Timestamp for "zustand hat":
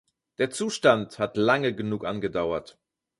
0.49-1.37